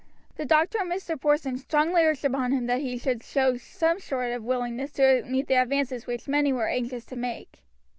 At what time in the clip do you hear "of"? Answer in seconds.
4.31-4.43